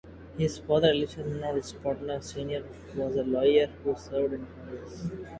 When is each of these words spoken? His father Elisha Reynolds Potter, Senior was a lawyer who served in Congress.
His 0.35 0.57
father 0.57 0.87
Elisha 0.89 1.23
Reynolds 1.23 1.73
Potter, 1.73 2.17
Senior 2.21 2.63
was 2.95 3.15
a 3.17 3.21
lawyer 3.21 3.67
who 3.83 3.93
served 3.95 4.33
in 4.33 4.47
Congress. 4.47 5.05